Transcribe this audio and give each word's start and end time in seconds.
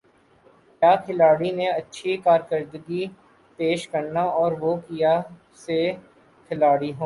کَیا 0.81 0.93
کھلاڑی 1.05 1.51
نے 1.59 1.67
اچھی 1.79 2.11
کارکردگی 2.25 3.03
پیش 3.59 3.79
کرنا 3.91 4.23
اور 4.39 4.51
وُہ 4.61 4.73
کَیا 4.85 5.13
سے 5.63 5.79
کھلاڑی 6.51 6.89
ہونا 6.91 6.99